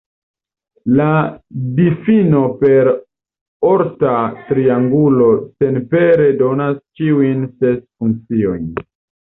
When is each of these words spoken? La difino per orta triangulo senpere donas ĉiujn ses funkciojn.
La 0.99 1.09
difino 1.79 2.39
per 2.63 2.89
orta 3.73 4.15
triangulo 4.49 5.29
senpere 5.61 6.29
donas 6.43 6.83
ĉiujn 7.03 7.49
ses 7.63 7.81
funkciojn. 7.87 8.69